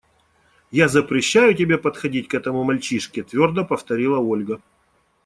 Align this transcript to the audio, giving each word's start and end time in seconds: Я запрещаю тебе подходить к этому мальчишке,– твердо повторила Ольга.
Я 0.71 0.87
запрещаю 0.87 1.53
тебе 1.53 1.77
подходить 1.77 2.27
к 2.27 2.33
этому 2.33 2.63
мальчишке,– 2.63 3.21
твердо 3.23 3.63
повторила 3.65 4.17
Ольга. 4.17 4.59